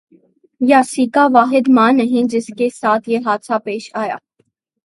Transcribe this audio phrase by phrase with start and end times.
[0.61, 4.17] یاسیکا واحد ماں نہیں جس کے ساتھ یہ حادثہ پیش آیا